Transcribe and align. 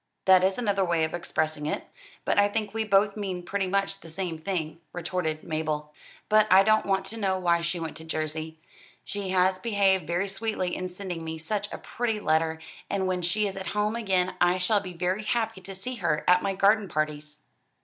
"That 0.25 0.43
is 0.43 0.57
another 0.57 0.83
way 0.83 1.03
of 1.03 1.13
expressing 1.13 1.67
it, 1.67 1.83
but 2.25 2.39
I 2.39 2.47
think 2.47 2.73
we 2.73 2.83
both 2.83 3.15
mean 3.15 3.43
pretty 3.43 3.67
much 3.67 3.99
the 3.99 4.09
same 4.09 4.35
thing," 4.35 4.81
retorted 4.93 5.43
Mabel. 5.43 5.93
"But 6.27 6.51
I 6.51 6.63
don't 6.63 6.87
want 6.87 7.05
to 7.05 7.17
know 7.17 7.37
why 7.37 7.61
she 7.61 7.79
went 7.79 7.95
to 7.97 8.03
Jersey. 8.03 8.57
She 9.05 9.29
has 9.29 9.59
behaved 9.59 10.07
very 10.07 10.27
sweetly 10.27 10.75
in 10.75 10.89
sending 10.89 11.23
me 11.23 11.37
such 11.37 11.71
a 11.71 11.77
pretty 11.77 12.19
letter; 12.19 12.59
and 12.89 13.05
when 13.05 13.21
she 13.21 13.45
is 13.45 13.55
at 13.55 13.67
home 13.77 13.95
again 13.95 14.33
I 14.41 14.57
shall 14.57 14.79
be 14.79 14.93
very 14.93 15.21
happy 15.21 15.61
to 15.61 15.75
see 15.75 15.93
her 15.97 16.23
at 16.27 16.41
my 16.41 16.55
garden 16.55 16.87
parties." 16.87 17.41